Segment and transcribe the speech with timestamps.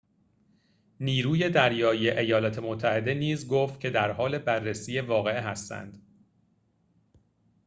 [0.99, 6.01] نیروی دریایی ایالات متحده نیز گفت که درحال بررسی واقعه هستند